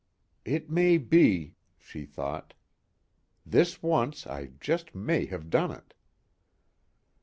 [0.45, 2.55] It may be, she thought.
[3.47, 5.93] _This once I just may have done it.